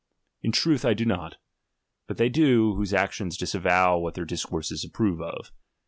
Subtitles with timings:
[0.41, 1.35] In truth I do not;
[2.07, 5.51] but they do, whose actions disavow what their discourses approve of.